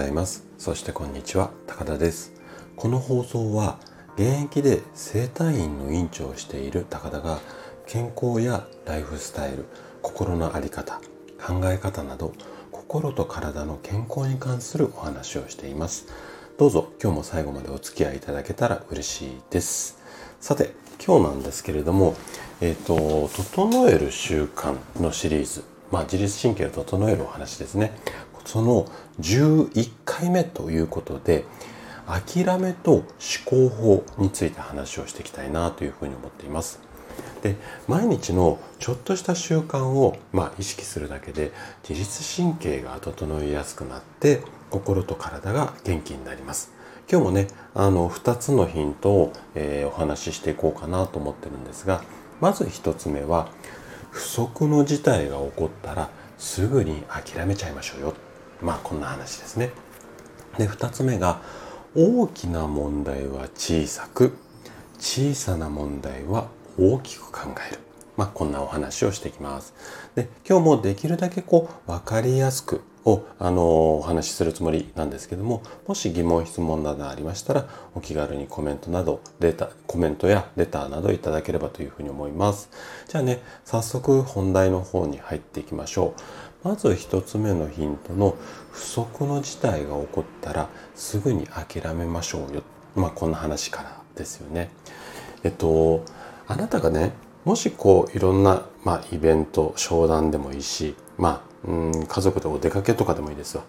[0.00, 0.46] ざいます。
[0.56, 2.32] そしてこんにちは高田です。
[2.74, 3.78] この放送は
[4.16, 7.38] 現役で整体院の院長をしている高田が
[7.86, 9.66] 健康やライフスタイル
[10.00, 11.00] 心の在り方
[11.46, 12.32] 考え方など
[12.72, 16.06] 心と体の健康に関するお話をしています。
[16.56, 19.98] どうぞ今日も最後までお付き合いいただけたら嬉しいです。
[20.40, 20.72] さて
[21.04, 22.16] 今日なんですけれども
[22.62, 27.92] えっ、ー、と整える習慣のシリーズまあ、自律神経を整えるお話ですね。
[28.44, 28.86] その
[29.20, 31.44] 11回目ということで、
[32.06, 33.04] 諦めと思
[33.44, 36.80] 考法について話をしていきたいなというふうに思っています。
[37.42, 37.56] で
[37.88, 41.52] 毎日のちょっとした習慣を、まあ、意識するだけで
[41.88, 46.72] 自律神経が整いやすくなって心と体が元気になります。
[47.10, 52.04] 今日もねあの2つのヒントを、えー、お話ししていこうかなと思ってるんですが
[52.40, 53.48] まず1つ目は
[54.12, 58.14] 不測の事態が起こったらすぐに諦めちゃいましょうよ
[58.62, 59.70] まあこんな話ですね。
[60.58, 61.40] で2つ目が
[61.94, 64.36] 大きな問題は小さく
[64.98, 67.80] 小さな問題は大きく考える。
[68.16, 69.74] まあこんなお話をしていきます。
[70.14, 82.70] で今日もできるだけこう分かりやすくをあのお話しするつもりなんですけどももし疑問質問などありましたらお気軽にコメントなどレタコメントやレターなどいただければというふうに思います
[83.08, 86.20] じゃあね早速本題の方に入っていきましょう
[86.62, 88.36] まず一つ目のヒントの
[88.70, 92.62] 不測の事態が起こったらすぐに諦めましょうよ。
[92.94, 94.70] まあこんな話からですよね。
[95.42, 96.04] えっと
[96.46, 97.12] あなたがね
[97.44, 101.72] もしこういろんな、まあ、イベント商談でもいいしまあう
[102.02, 103.64] ん家族でお出かけとかでもいいですわ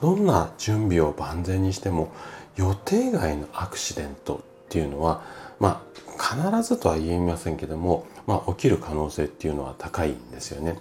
[0.00, 2.12] どんな準備を万全にしても
[2.56, 5.22] 予定外のアクシデントっていうのは
[5.60, 5.84] ま
[6.18, 10.78] あ必ずとは言いませんけども、まあ、起きる可能性っていうのは高いんですよね。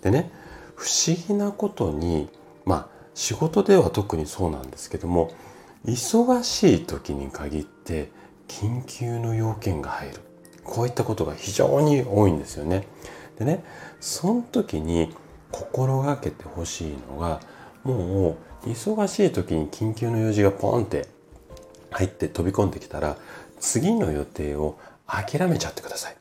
[0.00, 0.30] でね
[0.74, 2.28] 不思議なことに
[2.64, 5.32] まあ仕事では特にそうなんですけども
[5.84, 8.10] 忙しい時に限って
[8.48, 10.14] 緊急の要件が入る
[10.64, 12.86] こういったことが非常に多いんですよね。
[13.38, 13.64] でね
[14.00, 15.14] その時に
[15.50, 17.40] 心がけてほしいのが
[17.84, 21.08] もう忙しい時に緊急の用事がポンって
[21.90, 23.16] 入って飛び込んできたら
[23.60, 26.16] 次の予定を諦めちゃってください。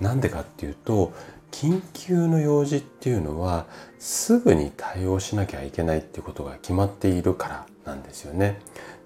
[0.00, 1.12] なんでかっていうと
[1.50, 3.66] 緊急の用事っていうのは
[3.98, 8.60] すぐに対応しなきゃいけないってことが決まっているからなんですよね。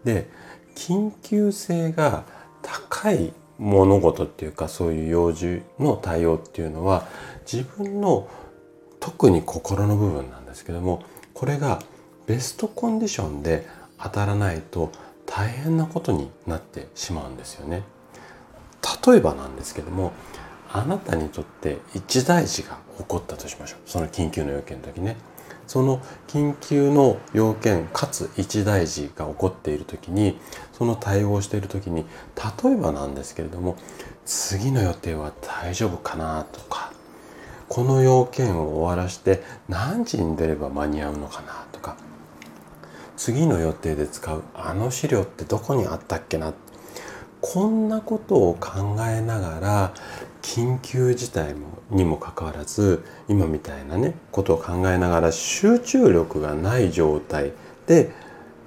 [0.04, 0.28] で
[0.74, 2.24] 緊急性が
[2.62, 7.06] 高い物事っていうかそういう用事の対応っていうのは
[7.50, 8.28] 自分の
[9.00, 11.02] 特に心の部分なんですけども
[11.34, 11.80] これが
[12.26, 13.66] ベストコンディションで
[14.02, 14.90] 当たらないと
[15.26, 17.82] 大変なことになってしまうんですよね。
[19.06, 20.12] 例えばなんですけども
[20.74, 23.78] あなたにとって一大事が起こったとしましょう。
[23.86, 25.16] その緊急の要件の時ね。
[25.68, 30.36] その緊急の要件かつ一大事が起こっている時に
[30.72, 32.04] その対応している時に
[32.62, 33.76] 例えばなんですけれども
[34.26, 36.92] 次の予定は大丈夫かなとか
[37.68, 41.96] この要件を終わらして何時に出れば間に合うのかなとか
[43.16, 46.52] 次の予定で使うあの資料ってどこにあったっけな
[47.46, 49.94] こんなことを考えながら
[50.40, 51.54] 緊急事態
[51.90, 57.52] にもかかわらず今みたいなねことを考えながら集中力がない状態
[57.86, 58.12] で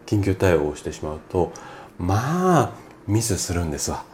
[0.06, 1.52] 緊急対応をしてしまうと
[1.98, 2.72] まあ
[3.08, 4.06] ミスするんですわ。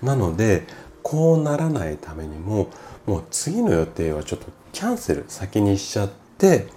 [0.00, 0.64] なので
[1.02, 2.68] こうならないためにも
[3.04, 6.68] もう次の予定はちょっとキャンセル先にしちゃって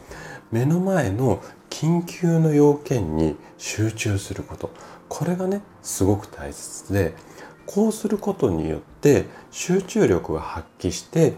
[0.51, 4.71] 目の前の緊急の要件に集中すること
[5.09, 7.15] これがねすごく大切で
[7.65, 11.33] こうすることによって集中力が発揮して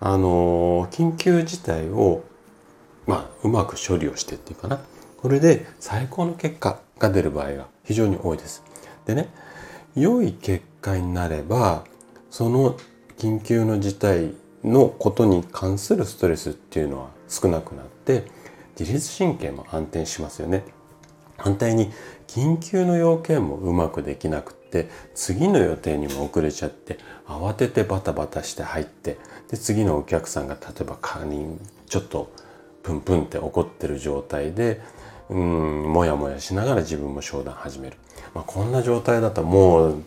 [0.00, 2.24] あの緊急事態を
[3.06, 4.80] まあうまく処理をしてっていうかな
[5.18, 8.62] これで最高の結果が出る場合が非常に多いです。
[9.06, 9.28] でね
[9.94, 11.84] 良い結果になれば
[12.30, 12.76] その
[13.16, 14.34] 緊急の事態
[14.64, 18.24] のことに関するストレスっていうのは少なくなって
[18.78, 20.64] 自律神経も安定しますよね。
[21.36, 21.90] 反対に
[22.26, 29.18] 緊急の要件もうまくできなくって次の予定にも遅れちゃって慌ててバタバタして入って
[29.50, 32.32] で次のお客さんが例えばカニちょっと
[32.82, 34.80] プンプンって怒ってる状態で
[35.28, 37.96] うんもやもやしながら自分も商談始める、
[38.34, 40.02] まあ、こんな状態だともう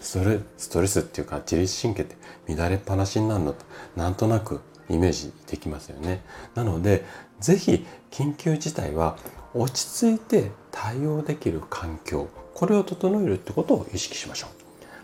[0.00, 2.16] ストレストレスっていうか自律神経って
[2.54, 3.64] 乱れっぱなしになるのと
[3.96, 6.22] なんとなくイメージできますよね。
[6.54, 7.04] なので
[7.40, 9.16] 是非緊急事態は
[9.54, 14.50] 落ち着いて対応できる環境これを整えるってことを意識しましょう。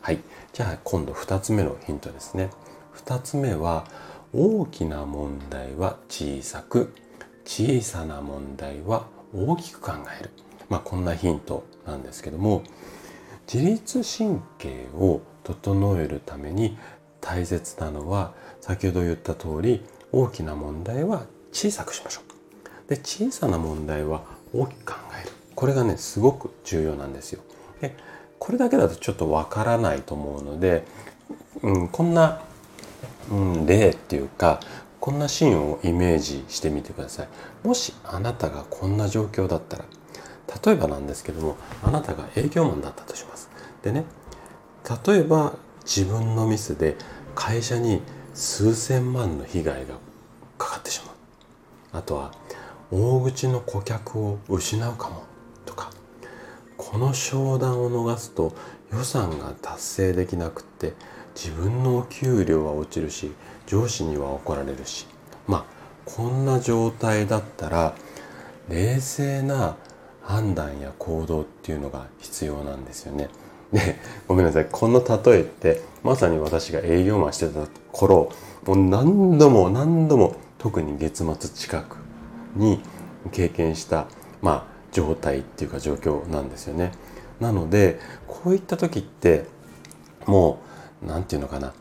[0.03, 0.19] はい。
[0.53, 2.51] じゃあ今度2つ目のヒントですね。
[2.97, 3.85] 2つ目は
[4.33, 6.93] 大きな問題は小さく
[7.45, 10.31] 小さな問題は大きく考える、
[10.69, 12.63] まあ、こんなヒントなんですけども
[13.53, 16.79] 自律神経を整えるために
[17.21, 19.83] 大切なのは先ほど言った通り
[20.13, 22.91] 大きな問題は小さくしましょう。
[22.91, 25.33] で小さな問題は大きく考える。
[25.55, 27.43] これがねすごく重要なんですよ。
[27.81, 27.95] で
[28.39, 30.85] これだけだとちょっとわからないと思うので、
[31.63, 32.41] うん、こんな、
[33.31, 34.61] うん、例っていうか
[34.99, 37.29] こんなシーンをイメージしてみてください。
[37.63, 39.85] もしあなたがこんな状況だったら
[40.65, 43.51] 例えばなんですけどもあなたが営業マンだったとします。
[43.83, 44.05] でね
[45.07, 45.55] 例えば
[45.85, 46.97] 自分のミスで
[47.35, 48.03] 会社に
[48.35, 49.95] 数千万の被害が
[51.93, 52.33] あとは
[52.91, 55.25] 大口の顧客を失うかも
[55.65, 55.91] とか
[56.77, 58.53] この商談を逃すと
[58.93, 60.95] 予算が達成できなくって
[61.35, 63.33] 自分のお給料は落ちるし
[63.67, 65.07] 上司には怒られるし
[65.47, 65.65] まあ
[66.05, 67.95] こんな状態だったら
[68.69, 69.77] 冷静な
[70.23, 73.29] 判断や行動っていうのが必要なんですよね。
[73.73, 73.97] で
[74.27, 78.33] ごめんなさいこの例えってまさに私が営業マンしてた頃
[78.67, 81.97] もう何度も何度も特に月末近く
[82.55, 82.81] に
[83.33, 84.07] 経験した
[84.43, 86.93] まあ状態っていうか状況なんですよね。
[87.41, 87.99] なので
[88.29, 89.47] こういった時って
[90.27, 90.61] も
[91.03, 91.73] う何て言うのかな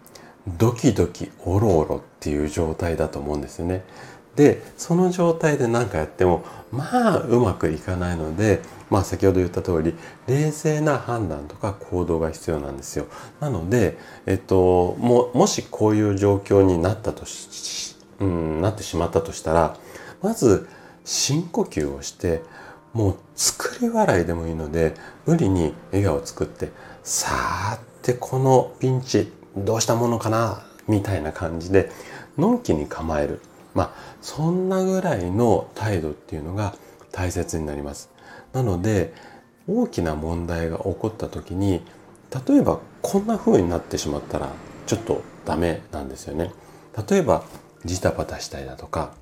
[0.48, 3.84] ドキドキオロオロっていう状態だと思うんですよね。
[4.36, 9.94] でその状態で何かやってもまあうまくいかないのでまあ先ほど言った通り
[10.28, 13.08] 冷静な判断とか行動が必要なんですよ。
[13.42, 19.78] なので、えっと、ももしこういう状況になったとし、うん、なってしまったとしたら
[20.22, 20.68] まず
[21.06, 22.42] 深呼吸をして
[22.94, 24.94] もう作り笑いでもいいので
[25.26, 26.72] 無理に笑顔を作って
[27.04, 31.92] さーってこのピンチどうしたものかなみたいな感じで
[32.38, 33.42] のんきに構える
[33.74, 33.92] まあ
[34.22, 36.76] そんなぐらいの態度っていうのが
[37.12, 38.10] 大切になります。
[38.54, 39.14] なので
[39.68, 41.84] 大きな問題が起こった時に
[42.48, 44.50] 例えばこんな風になってしまったら
[44.88, 46.52] ちょっとダメなんですよね。
[47.10, 47.44] 例えば
[47.86, 49.14] ジタバタしたりだとか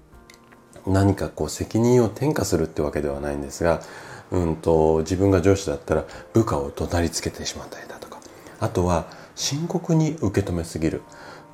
[0.86, 3.82] 何かこう責任を転嫁するってわけではないんですが、
[4.32, 8.20] うんと自分が上司だったら部下を怒鳴りつけてしまったりだとか
[8.60, 11.02] あとは深刻に受け止めすぎる、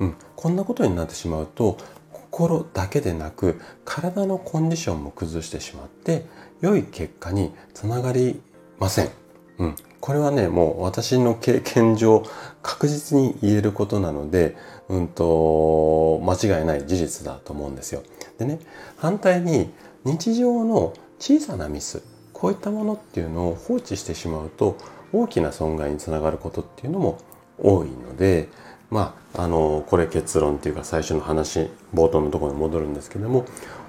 [0.00, 1.78] うん、こんなことになってしまうと
[2.12, 6.26] 心だけでなく体のコンディションも崩してしまって
[6.60, 8.40] 良い結果につながり
[8.78, 9.23] ません。
[9.58, 12.24] うん、これはねもう私の経験上
[12.62, 14.56] 確実に言えることなので、
[14.88, 18.02] うんと、間違いない事実だと思うんですよ。
[18.38, 18.58] でね
[18.96, 19.72] 反対に
[20.04, 22.02] 日常の小さなミス
[22.32, 24.76] こういったものっていうのを放置してしまうと
[25.12, 27.18] 大きな損害につながることっていうのも
[27.58, 28.48] 多いので
[28.94, 33.44] まあ、あのこれ結論っていうか最初の話冒頭のところに戻るんですけども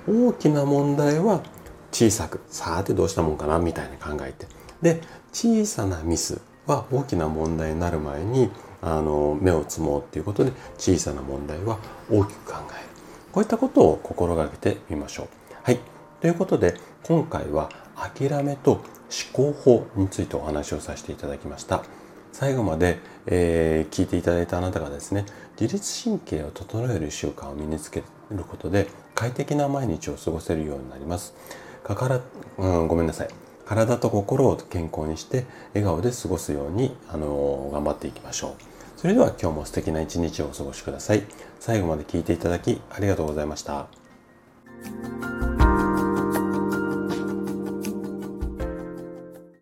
[0.08, 1.44] 大きな問題は
[1.92, 4.48] 小さくさてどうしたもんかなみたいに考えて
[4.86, 5.02] で
[5.34, 8.52] 小さなミスは大きな問題になる前に
[8.84, 12.90] あの目をつもうっていうことで小さな問題は大きく考える
[13.32, 15.28] こういったことを心がけてみましょう。
[15.64, 15.80] はい
[16.22, 18.84] ということで今回は諦めと思
[19.34, 21.84] 考法についてお話をさせていただきました。
[22.32, 25.26] 最後まで、えー、聞いていただいたあなたがですね
[25.60, 31.34] 自律神経を整える習慣を身につけることで快適な毎日を過ごせるようになります
[31.84, 32.22] かから、
[32.58, 38.76] うん、ごめんなさい体と心を健康にして笑顔で過ごすように、あの、頑張っていきましょう。
[38.98, 41.24] それでは今日も素敵な一日をお過ごしください。
[41.60, 43.88] 最後まで聞いていただきありがとうございました。